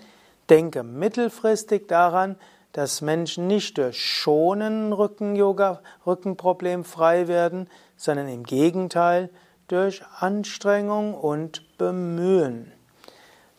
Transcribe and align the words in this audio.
denke 0.50 0.84
mittelfristig 0.84 1.88
daran, 1.88 2.36
dass 2.70 3.00
Menschen 3.00 3.48
nicht 3.48 3.76
durch 3.76 4.00
Schonen 4.00 4.92
Rücken-Yoga, 4.92 5.80
Rückenproblem 6.06 6.84
frei 6.84 7.26
werden, 7.26 7.68
sondern 7.96 8.28
im 8.28 8.44
Gegenteil 8.44 9.30
durch 9.66 10.04
Anstrengung 10.20 11.14
und 11.14 11.76
Bemühen. 11.76 12.70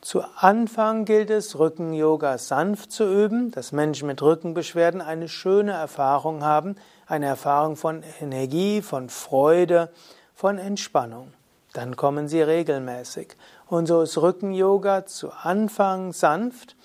Zu 0.02 0.24
Anfang 0.36 1.06
gilt 1.06 1.30
es, 1.30 1.58
Rücken-Yoga 1.60 2.40
sanft 2.40 2.92
zu 2.92 3.04
üben, 3.04 3.52
dass 3.52 3.72
Menschen 3.72 4.08
mit 4.08 4.24
Rückenbeschwerden 4.24 5.00
eine 5.00 5.30
schöne 5.30 5.74
Erfahrung 5.74 6.44
haben, 6.44 6.76
eine 7.06 7.28
Erfahrung 7.28 7.76
von 7.76 8.02
Energie, 8.20 8.82
von 8.82 9.10
Freude, 9.10 9.92
von 10.34 10.58
Entspannung. 10.58 11.34
Dann 11.74 11.98
kommen 11.98 12.28
sie 12.28 12.42
regelmäßig. 12.42 13.38
Und 13.68 13.86
so 13.86 14.02
ist 14.02 14.18
Rücken-Yoga 14.18 15.06
zu 15.06 15.32
Anfang 15.32 16.14
sanft. 16.14 16.76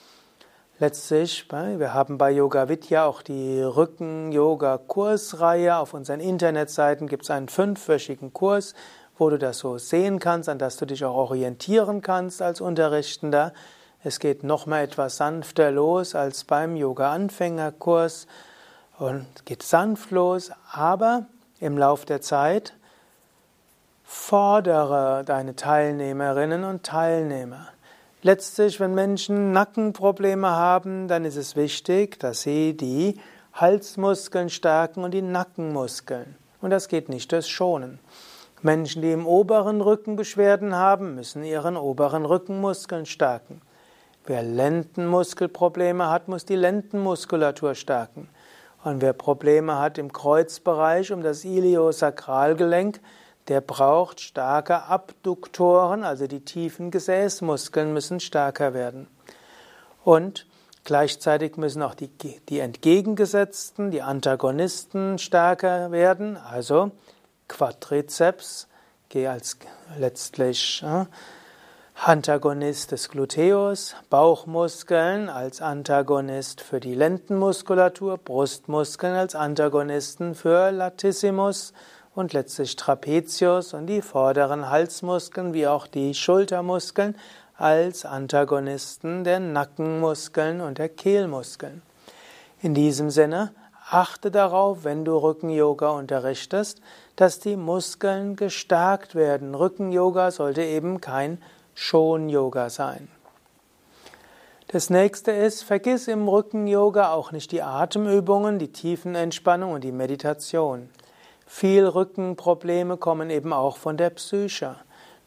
Letztlich, 0.78 1.50
wir 1.50 1.94
haben 1.94 2.18
bei 2.18 2.30
Yoga 2.30 2.68
Vidya 2.68 3.06
auch 3.06 3.22
die 3.22 3.62
Rücken-Yoga-Kursreihe. 3.62 5.78
Auf 5.78 5.94
unseren 5.94 6.20
Internetseiten 6.20 7.08
gibt 7.08 7.22
es 7.22 7.30
einen 7.30 7.48
fünfwöchigen 7.48 8.34
Kurs, 8.34 8.74
wo 9.18 9.30
du 9.30 9.38
das 9.38 9.58
so 9.58 9.78
sehen 9.78 10.18
kannst, 10.18 10.48
an 10.48 10.58
das 10.58 10.76
du 10.76 10.86
dich 10.86 11.04
auch 11.04 11.16
orientieren 11.16 12.02
kannst 12.02 12.42
als 12.42 12.60
Unterrichtender. 12.60 13.52
Es 14.04 14.20
geht 14.20 14.44
noch 14.44 14.66
mal 14.66 14.82
etwas 14.82 15.16
sanfter 15.16 15.70
los 15.70 16.14
als 16.14 16.44
beim 16.44 16.76
Yoga-Anfängerkurs 16.76 18.26
und 18.98 19.26
geht 19.44 19.62
sanft 19.62 20.10
los, 20.10 20.50
aber 20.70 21.26
im 21.60 21.78
Lauf 21.78 22.04
der 22.04 22.20
Zeit 22.20 22.74
fordere 24.04 25.24
deine 25.24 25.56
Teilnehmerinnen 25.56 26.64
und 26.64 26.84
Teilnehmer. 26.84 27.68
Letztlich, 28.22 28.80
wenn 28.80 28.94
Menschen 28.94 29.52
Nackenprobleme 29.52 30.48
haben, 30.48 31.08
dann 31.08 31.24
ist 31.24 31.36
es 31.36 31.56
wichtig, 31.56 32.18
dass 32.18 32.42
sie 32.42 32.76
die 32.76 33.20
Halsmuskeln 33.52 34.50
stärken 34.50 35.04
und 35.04 35.12
die 35.12 35.22
Nackenmuskeln. 35.22 36.36
Und 36.60 36.70
das 36.70 36.88
geht 36.88 37.08
nicht 37.08 37.32
durch 37.32 37.46
Schonen. 37.46 37.98
Menschen, 38.66 39.00
die 39.00 39.12
im 39.12 39.28
oberen 39.28 39.80
Rücken 39.80 40.16
Beschwerden 40.16 40.74
haben, 40.74 41.14
müssen 41.14 41.44
ihren 41.44 41.76
oberen 41.76 42.24
Rückenmuskeln 42.24 43.06
stärken. 43.06 43.62
Wer 44.26 44.42
Lendenmuskelprobleme 44.42 46.10
hat, 46.10 46.26
muss 46.26 46.44
die 46.44 46.56
Lendenmuskulatur 46.56 47.76
stärken. 47.76 48.28
Und 48.82 49.02
wer 49.02 49.12
Probleme 49.12 49.78
hat 49.78 49.98
im 49.98 50.12
Kreuzbereich 50.12 51.12
um 51.12 51.22
das 51.22 51.44
Iliosakralgelenk, 51.44 53.00
der 53.46 53.60
braucht 53.60 54.20
starke 54.20 54.82
Abduktoren, 54.82 56.02
also 56.02 56.26
die 56.26 56.44
tiefen 56.44 56.90
Gesäßmuskeln 56.90 57.92
müssen 57.92 58.18
stärker 58.18 58.74
werden. 58.74 59.06
Und 60.02 60.44
gleichzeitig 60.82 61.56
müssen 61.56 61.82
auch 61.82 61.94
die, 61.94 62.08
die 62.48 62.58
entgegengesetzten, 62.58 63.92
die 63.92 64.02
Antagonisten 64.02 65.18
stärker 65.18 65.92
werden, 65.92 66.36
also 66.36 66.90
Quadrizeps, 67.48 68.68
gehe 69.08 69.30
als 69.30 69.58
letztlich 69.98 70.82
äh, 70.84 71.04
Antagonist 72.04 72.92
des 72.92 73.08
Gluteus, 73.08 73.96
Bauchmuskeln 74.10 75.28
als 75.28 75.62
Antagonist 75.62 76.60
für 76.60 76.78
die 76.78 76.94
Lendenmuskulatur, 76.94 78.18
Brustmuskeln 78.18 79.14
als 79.14 79.34
Antagonisten 79.34 80.34
für 80.34 80.70
Latissimus 80.70 81.72
und 82.14 82.32
letztlich 82.32 82.76
Trapezius 82.76 83.72
und 83.74 83.86
die 83.86 84.02
vorderen 84.02 84.68
Halsmuskeln 84.68 85.54
wie 85.54 85.66
auch 85.66 85.86
die 85.86 86.14
Schultermuskeln 86.14 87.16
als 87.56 88.04
Antagonisten 88.04 89.24
der 89.24 89.40
Nackenmuskeln 89.40 90.60
und 90.60 90.78
der 90.78 90.90
Kehlmuskeln. 90.90 91.82
In 92.60 92.74
diesem 92.74 93.10
Sinne 93.10 93.52
achte 93.88 94.30
darauf, 94.30 94.84
wenn 94.84 95.04
du 95.04 95.16
Rücken-Yoga 95.16 95.90
unterrichtest, 95.90 96.80
dass 97.14 97.38
die 97.38 97.56
Muskeln 97.56 98.36
gestärkt 98.36 99.14
werden. 99.14 99.54
Rücken-Yoga 99.54 100.30
sollte 100.30 100.62
eben 100.62 101.00
kein 101.00 101.40
Schon-Yoga 101.74 102.70
sein. 102.70 103.08
Das 104.68 104.90
nächste 104.90 105.30
ist, 105.30 105.62
vergiss 105.62 106.08
im 106.08 106.26
Rücken-Yoga 106.26 107.12
auch 107.12 107.30
nicht 107.30 107.52
die 107.52 107.62
Atemübungen, 107.62 108.58
die 108.58 108.72
Tiefenentspannung 108.72 109.72
und 109.72 109.84
die 109.84 109.92
Meditation. 109.92 110.88
Viel 111.46 111.86
Rückenprobleme 111.86 112.96
kommen 112.96 113.30
eben 113.30 113.52
auch 113.52 113.76
von 113.76 113.96
der 113.96 114.10
Psyche. 114.10 114.74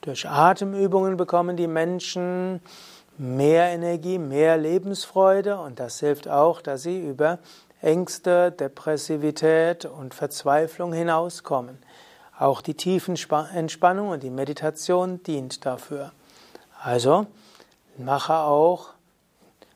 Durch 0.02 0.28
Atemübungen 0.28 1.16
bekommen 1.16 1.56
die 1.56 1.68
Menschen 1.68 2.59
mehr 3.18 3.68
Energie, 3.69 4.18
mehr 4.18 4.58
Lebensfreude 4.58 5.58
und 5.59 5.80
das 5.80 6.00
hilft 6.00 6.28
auch, 6.28 6.62
dass 6.62 6.84
sie 6.84 7.00
über 7.00 7.40
Ängste, 7.81 8.51
Depressivität 8.51 9.85
und 9.85 10.13
Verzweiflung 10.13 10.91
hinauskommen. 10.91 11.78
Auch 12.38 12.62
die 12.62 12.73
Tiefenentspannung 12.73 14.09
und 14.09 14.23
die 14.23 14.29
Meditation 14.29 15.24
dient 15.24 15.65
dafür. 15.65 16.12
Also 16.81 17.27
mache 17.98 18.36
auch 18.36 18.89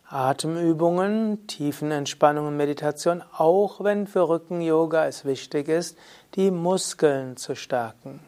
Atemübungen, 0.10 1.48
Tiefenentspannung 1.48 2.48
und 2.48 2.58
Meditation, 2.58 3.24
auch 3.38 3.84
wenn 3.84 4.06
für 4.06 4.28
Rücken-Yoga 4.28 5.08
es 5.08 5.26
wichtig 5.26 5.70
ist, 5.70 5.98
die 6.36 6.52
Muskeln 6.52 7.38
zu 7.38 7.56
stärken. 7.56 8.20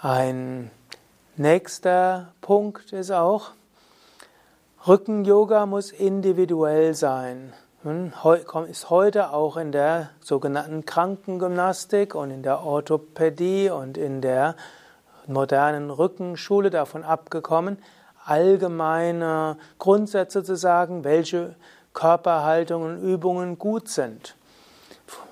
Ein 0.00 0.70
nächster 1.36 2.32
Punkt 2.40 2.92
ist 2.92 3.10
auch, 3.10 3.50
Rücken-Yoga 4.86 5.66
muss 5.66 5.90
individuell 5.92 6.94
sein 6.94 7.52
ist 8.68 8.90
heute 8.90 9.32
auch 9.32 9.56
in 9.56 9.72
der 9.72 10.10
sogenannten 10.20 10.86
Krankengymnastik 10.86 12.14
und 12.14 12.30
in 12.30 12.44
der 12.44 12.62
Orthopädie 12.62 13.70
und 13.70 13.98
in 13.98 14.20
der 14.20 14.54
modernen 15.26 15.90
Rückenschule 15.90 16.70
davon 16.70 17.02
abgekommen, 17.02 17.78
allgemeine 18.24 19.56
Grundsätze 19.80 20.44
zu 20.44 20.56
sagen, 20.56 21.02
welche 21.02 21.56
Körperhaltungen 21.92 22.98
und 22.98 23.02
Übungen 23.02 23.58
gut 23.58 23.88
sind. 23.88 24.36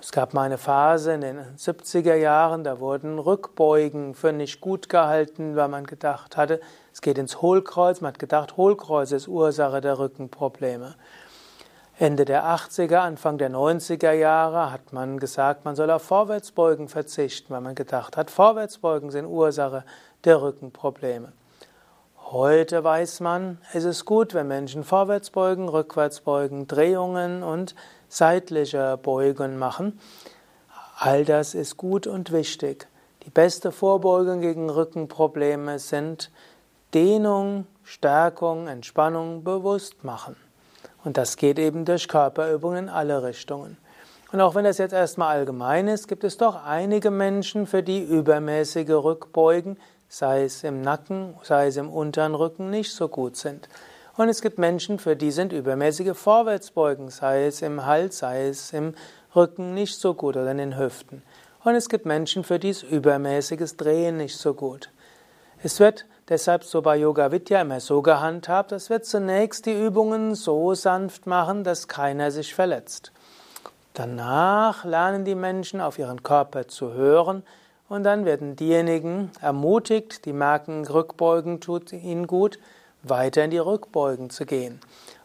Es 0.01 0.11
gab 0.11 0.35
mal 0.35 0.43
eine 0.43 0.59
Phase 0.59 1.13
in 1.13 1.21
den 1.21 1.39
70er 1.57 2.17
Jahren, 2.17 2.65
da 2.65 2.81
wurden 2.81 3.21
Rückbeugen 3.21 4.17
für 4.17 4.33
nicht 4.33 4.61
gut 4.61 4.89
gehalten, 4.89 5.55
weil 5.55 5.69
man 5.69 5.87
gedacht 5.87 6.37
hatte, 6.37 6.61
es 6.93 7.01
geht 7.01 7.17
ins 7.17 7.41
Hohlkreuz. 7.41 8.01
Man 8.01 8.13
hat 8.13 8.19
gedacht, 8.19 8.57
Hohlkreuz 8.57 9.13
ist 9.13 9.29
Ursache 9.29 9.81
der 9.81 10.01
Rückenprobleme. 10.01 10.97
Ende 12.01 12.25
der 12.25 12.47
80er, 12.47 12.97
Anfang 12.97 13.37
der 13.37 13.51
90er 13.51 14.13
Jahre 14.13 14.73
hat 14.73 14.95
man 14.95 15.19
gesagt, 15.19 15.67
man 15.67 15.77
soll 15.77 15.91
auf 15.91 16.01
Vorwärtsbeugen 16.01 16.89
verzichten, 16.89 17.53
weil 17.53 17.61
man 17.61 17.75
gedacht 17.75 18.17
hat, 18.17 18.31
Vorwärtsbeugen 18.31 19.11
sind 19.11 19.27
Ursache 19.27 19.85
der 20.25 20.41
Rückenprobleme. 20.41 21.31
Heute 22.31 22.83
weiß 22.83 23.21
man, 23.21 23.59
es 23.75 23.85
ist 23.85 24.07
gut, 24.07 24.33
wenn 24.33 24.49
Menschen 24.49 24.83
Vorwärtsbeugen, 24.83 25.69
Rückwärtsbeugen, 25.69 26.67
Drehungen 26.67 27.43
und 27.43 27.75
seitliche 28.09 28.97
Beugen 28.97 29.59
machen. 29.59 30.01
All 30.97 31.27
das 31.27 31.55
ist 31.55 31.77
gut 31.77 32.07
und 32.07 32.33
wichtig. 32.33 32.89
Die 33.25 33.31
beste 33.31 33.73
Vorbeugung 33.73 34.41
gegen 34.41 34.71
Rückenprobleme 34.71 35.79
sind 35.79 36.31
Dehnung, 36.95 37.67
Stärkung, 37.85 38.69
Entspannung 38.69 39.45
bewusst 39.45 40.03
machen. 40.03 40.35
Und 41.05 41.17
das 41.17 41.37
geht 41.37 41.59
eben 41.59 41.85
durch 41.85 42.09
Körperübungen 42.09 42.85
in 42.85 42.89
alle 42.89 43.23
Richtungen. 43.23 43.77
Und 44.33 44.41
auch 44.41 44.55
wenn 44.55 44.65
das 44.65 44.79
jetzt 44.79 44.93
erstmal 44.93 45.37
allgemein 45.37 45.89
ist, 45.89 46.07
gibt 46.07 46.25
es 46.25 46.37
doch 46.37 46.65
einige 46.65 47.11
Menschen, 47.11 47.67
für 47.67 47.83
die 47.83 48.03
übermäßige 48.03 48.91
Rückbeugen, 48.91 49.77
sei 50.09 50.45
es 50.45 50.63
im 50.63 50.83
Nacken, 50.83 51.35
sei 51.43 51.67
es 51.67 51.77
im 51.77 51.91
unteren 51.91 52.35
Rücken, 52.35 52.71
nicht 52.71 52.93
so 52.93 53.09
gut 53.09 53.37
sind. 53.37 53.69
Und 54.17 54.29
es 54.29 54.43
gibt 54.43 54.59
Menschen, 54.59 54.99
für 54.99 55.17
die 55.17 55.31
sind 55.31 55.53
übermäßige 55.53 56.17
Vorwärtsbeugen, 56.17 57.11
sei 57.11 57.47
es 57.47 57.63
im 57.63 57.87
Hals, 57.87 58.19
sei 58.19 58.49
es 58.49 58.73
im 58.73 58.95
Rücken, 59.35 59.75
nicht 59.75 59.99
so 59.99 60.15
gut 60.15 60.37
oder 60.37 60.51
in 60.51 60.59
den 60.59 60.79
Hüften. 60.79 61.23
Und 61.65 61.75
es 61.75 61.89
gibt 61.89 62.07
Menschen, 62.07 62.45
für 62.45 62.59
die 62.59 62.71
ist 62.71 62.83
übermäßiges 62.83 63.77
Drehen 63.77 64.17
nicht 64.17 64.37
so 64.37 64.55
gut. 64.55 64.91
Es 65.63 65.81
wird 65.81 66.07
deshalb 66.31 66.65
so 66.65 66.81
bei 66.81 66.97
Yoga 66.97 67.33
Vidya 67.33 67.61
immer 67.61 67.81
so 67.81 68.01
gehandhabt, 68.01 68.73
dass 68.73 68.89
wir 68.89 69.03
zunächst 69.03 69.67
die 69.67 69.79
Übungen 69.79 70.35
so 70.35 70.75
sanft 70.75 71.27
machen, 71.27 71.65
dass 71.65 71.89
keiner 71.89 72.31
sich 72.31 72.55
verletzt. 72.55 73.13
Danach 73.93 74.85
lernen 74.85 75.25
die 75.25 75.35
Menschen 75.35 75.81
auf 75.81 75.99
ihren 75.99 76.23
Körper 76.23 76.69
zu 76.69 76.95
hören 76.95 77.43
und 77.89 78.05
dann 78.05 78.25
werden 78.25 78.55
diejenigen 78.55 79.33
ermutigt, 79.43 80.25
die 80.25 80.33
merken, 80.33 80.87
Rückbeugen 80.87 81.61
tut 81.61 81.93
ihnen 81.93 82.29
gut, 82.29 82.61
weiter 83.03 83.45
in 83.45 83.51
die 83.51 83.59
Rückbeugen 83.59 84.31
zu 84.31 84.47
gehen. 84.47 84.81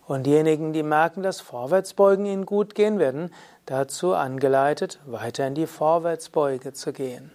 Und 0.07 0.25
diejenigen, 0.25 0.73
die 0.73 0.83
merken, 0.83 1.23
dass 1.23 1.41
Vorwärtsbeugen 1.41 2.25
ihnen 2.25 2.45
gut 2.45 2.75
gehen, 2.75 2.99
werden 2.99 3.31
dazu 3.65 4.13
angeleitet, 4.13 4.99
weiter 5.05 5.47
in 5.47 5.55
die 5.55 5.67
Vorwärtsbeuge 5.67 6.73
zu 6.73 6.91
gehen. 6.91 7.31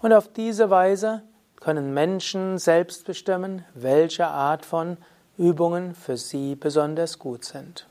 Und 0.00 0.12
auf 0.12 0.28
diese 0.28 0.68
Weise 0.70 1.22
können 1.64 1.94
Menschen 1.94 2.58
selbst 2.58 3.06
bestimmen, 3.06 3.64
welche 3.72 4.26
Art 4.26 4.66
von 4.66 4.98
Übungen 5.38 5.94
für 5.94 6.18
sie 6.18 6.56
besonders 6.56 7.18
gut 7.18 7.42
sind. 7.42 7.86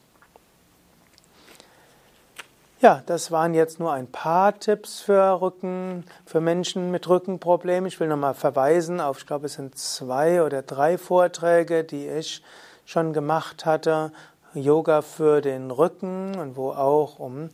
Ja, 2.81 3.01
das 3.07 3.31
waren 3.31 3.55
jetzt 3.55 3.79
nur 3.79 3.91
ein 3.91 4.05
paar 4.05 4.59
Tipps 4.59 5.01
für 5.01 5.41
Rücken, 5.41 6.05
für 6.23 6.39
Menschen 6.39 6.91
mit 6.91 7.09
Rückenproblemen. 7.09 7.87
Ich 7.87 7.99
will 7.99 8.07
nochmal 8.07 8.35
verweisen 8.35 9.01
auf, 9.01 9.17
ich 9.17 9.25
glaube, 9.25 9.47
es 9.47 9.53
sind 9.53 9.75
zwei 9.75 10.43
oder 10.43 10.61
drei 10.61 10.99
Vorträge, 10.99 11.83
die 11.83 12.07
ich 12.07 12.43
schon 12.85 13.11
gemacht 13.11 13.65
hatte. 13.65 14.11
Yoga 14.53 15.01
für 15.01 15.41
den 15.41 15.71
Rücken 15.71 16.37
und 16.37 16.57
wo 16.57 16.73
auch 16.73 17.17
um 17.17 17.49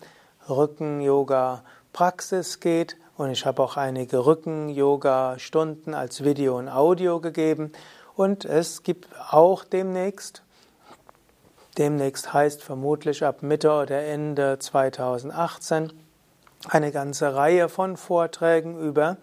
Rücken-Yoga-Praxis 0.50 2.60
geht. 2.60 2.98
Und 3.20 3.32
ich 3.32 3.46
habe 3.46 3.62
auch 3.62 3.76
einige 3.76 4.26
Rücken-Yoga-Stunden 4.26 5.94
als 5.94 6.24
Video 6.24 6.58
und 6.58 6.70
Audio 6.70 7.20
gegeben. 7.20 7.74
Und 8.16 8.46
es 8.46 8.82
gibt 8.82 9.10
auch 9.30 9.66
demnächst, 9.66 10.42
demnächst 11.78 12.32
heißt 12.32 12.64
vermutlich 12.64 13.26
ab 13.26 13.44
Mitte 13.44 13.74
oder 13.74 14.02
Ende 14.06 14.58
2018, 14.58 15.92
eine 16.70 16.94
ganze 16.94 17.36
Reihe 17.36 17.68
von 17.68 17.98
Vorträgen 17.98 18.80
über 18.80 19.18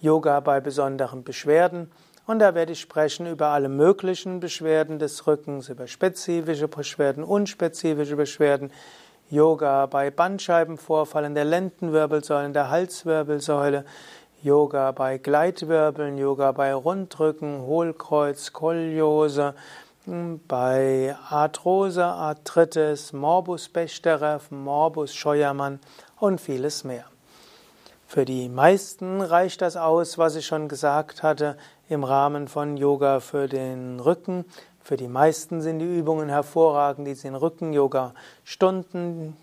Yoga 0.00 0.40
bei 0.40 0.60
besonderen 0.60 1.22
Beschwerden. 1.22 1.92
Und 2.26 2.38
da 2.38 2.54
werde 2.54 2.72
ich 2.72 2.80
sprechen 2.80 3.26
über 3.26 3.48
alle 3.48 3.68
möglichen 3.68 4.40
Beschwerden 4.40 4.98
des 4.98 5.26
Rückens, 5.26 5.68
über 5.68 5.86
spezifische 5.88 6.68
Beschwerden, 6.68 7.22
unspezifische 7.22 8.16
Beschwerden, 8.16 8.72
Yoga 9.28 9.86
bei 9.86 10.10
Bandscheibenvorfall 10.10 11.24
in 11.24 11.34
der 11.34 11.44
Lendenwirbelsäule, 11.44 12.46
in 12.46 12.52
der 12.52 12.70
Halswirbelsäule, 12.70 13.84
Yoga 14.42 14.92
bei 14.92 15.18
Gleitwirbeln, 15.18 16.16
Yoga 16.16 16.52
bei 16.52 16.72
Rundrücken, 16.72 17.62
Hohlkreuz, 17.62 18.44
Skoliose, 18.44 19.54
hm, 20.04 20.40
bei 20.46 21.16
Arthrose, 21.28 22.04
Arthritis, 22.04 23.12
Morbus 23.12 23.68
Bechterew, 23.68 24.38
Morbus 24.50 25.12
Scheuermann 25.12 25.80
und 26.20 26.40
vieles 26.40 26.84
mehr. 26.84 27.06
Für 28.06 28.24
die 28.24 28.48
meisten 28.48 29.20
reicht 29.20 29.60
das 29.60 29.76
aus, 29.76 30.18
was 30.18 30.36
ich 30.36 30.46
schon 30.46 30.68
gesagt 30.68 31.24
hatte 31.24 31.56
im 31.88 32.04
Rahmen 32.04 32.46
von 32.46 32.76
Yoga 32.76 33.18
für 33.18 33.48
den 33.48 33.98
Rücken. 33.98 34.44
Für 34.86 34.96
die 34.96 35.08
meisten 35.08 35.62
sind 35.62 35.80
die 35.80 35.98
Übungen 35.98 36.28
hervorragend, 36.28 37.08
die 37.08 37.26
in 37.26 37.34
Rücken-Yoga-Stunden 37.34 39.36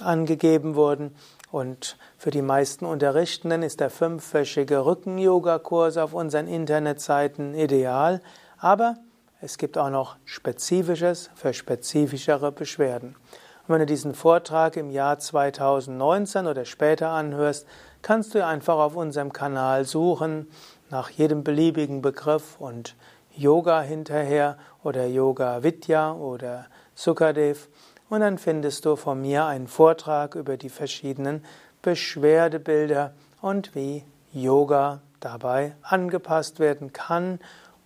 angegeben 0.00 0.76
wurden. 0.76 1.14
Und 1.50 1.98
für 2.16 2.30
die 2.30 2.40
meisten 2.40 2.86
Unterrichtenden 2.86 3.62
ist 3.62 3.80
der 3.80 3.90
fünfwöchige 3.90 4.86
Rücken-Yoga-Kurs 4.86 5.98
auf 5.98 6.14
unseren 6.14 6.48
Internetseiten 6.48 7.54
ideal. 7.54 8.22
Aber 8.56 8.96
es 9.42 9.58
gibt 9.58 9.76
auch 9.76 9.90
noch 9.90 10.16
Spezifisches 10.24 11.28
für 11.34 11.52
spezifischere 11.52 12.50
Beschwerden. 12.50 13.08
Und 13.08 13.74
wenn 13.74 13.80
du 13.80 13.86
diesen 13.86 14.14
Vortrag 14.14 14.78
im 14.78 14.88
Jahr 14.88 15.18
2019 15.18 16.46
oder 16.46 16.64
später 16.64 17.10
anhörst, 17.10 17.66
kannst 18.00 18.34
du 18.34 18.42
einfach 18.42 18.78
auf 18.78 18.96
unserem 18.96 19.34
Kanal 19.34 19.84
suchen 19.84 20.48
nach 20.88 21.10
jedem 21.10 21.44
beliebigen 21.44 22.00
Begriff 22.00 22.56
und 22.58 22.96
Yoga 23.36 23.82
hinterher 23.82 24.56
oder 24.82 25.06
Yoga 25.06 25.62
Vidya 25.62 26.12
oder 26.12 26.66
Sukadev 26.94 27.68
und 28.08 28.20
dann 28.20 28.38
findest 28.38 28.84
du 28.84 28.96
von 28.96 29.20
mir 29.20 29.46
einen 29.46 29.66
Vortrag 29.66 30.34
über 30.34 30.56
die 30.56 30.70
verschiedenen 30.70 31.44
Beschwerdebilder 31.82 33.12
und 33.42 33.74
wie 33.74 34.04
Yoga 34.32 35.00
dabei 35.20 35.74
angepasst 35.82 36.58
werden 36.58 36.92
kann, 36.92 37.38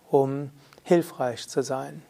um 0.09 0.51
hilfreich 0.83 1.47
zu 1.47 1.63
sein. 1.63 2.01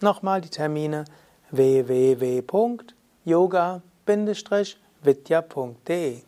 Nochmal 0.00 0.42
die 0.42 0.50
Termine 0.50 1.06
www.yoga 1.50 2.42
vidya.de 5.04 6.27